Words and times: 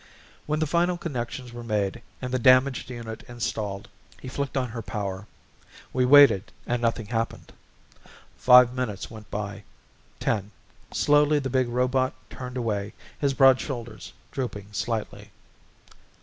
When 0.47 0.57
the 0.59 0.65
final 0.65 0.97
connections 0.97 1.53
were 1.53 1.63
made 1.63 2.01
and 2.23 2.33
the 2.33 2.39
damaged 2.39 2.89
unit 2.89 3.21
installed 3.27 3.87
he 4.19 4.27
flicked 4.27 4.57
on 4.57 4.69
her 4.69 4.81
power. 4.81 5.27
We 5.93 6.05
waited 6.07 6.51
and 6.65 6.81
nothing 6.81 7.05
happened. 7.05 7.53
Five 8.35 8.73
minutes 8.73 9.11
went 9.11 9.29
by. 9.29 9.61
Ten. 10.19 10.49
Slowly 10.91 11.37
the 11.37 11.51
big 11.51 11.67
robot 11.69 12.15
turned 12.31 12.57
away, 12.57 12.93
his 13.19 13.35
broad 13.35 13.59
shoulders 13.61 14.11
drooping 14.31 14.69
slightly. 14.71 15.29